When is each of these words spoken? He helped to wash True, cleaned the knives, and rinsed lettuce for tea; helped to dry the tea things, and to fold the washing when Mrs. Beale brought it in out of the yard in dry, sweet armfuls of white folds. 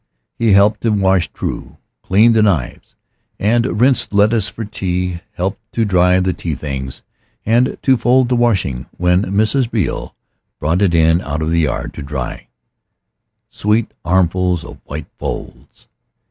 He 0.33 0.53
helped 0.53 0.81
to 0.81 0.89
wash 0.89 1.31
True, 1.31 1.77
cleaned 2.01 2.35
the 2.35 2.41
knives, 2.41 2.95
and 3.39 3.79
rinsed 3.79 4.15
lettuce 4.15 4.49
for 4.49 4.65
tea; 4.65 5.21
helped 5.33 5.59
to 5.73 5.85
dry 5.85 6.19
the 6.19 6.33
tea 6.33 6.55
things, 6.55 7.03
and 7.45 7.77
to 7.83 7.97
fold 7.97 8.27
the 8.27 8.35
washing 8.35 8.87
when 8.97 9.21
Mrs. 9.25 9.69
Beale 9.69 10.15
brought 10.59 10.81
it 10.81 10.95
in 10.95 11.21
out 11.21 11.43
of 11.43 11.51
the 11.51 11.59
yard 11.59 11.95
in 11.99 12.05
dry, 12.05 12.47
sweet 13.51 13.93
armfuls 14.03 14.63
of 14.63 14.79
white 14.85 15.05
folds. 15.19 15.87